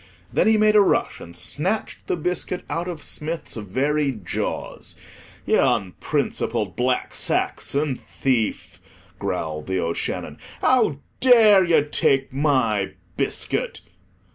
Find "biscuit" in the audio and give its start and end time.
2.17-2.63, 13.15-13.81